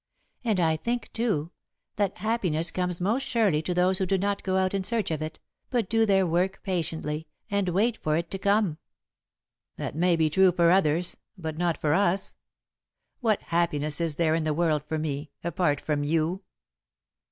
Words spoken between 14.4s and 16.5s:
the world for me, apart from you?"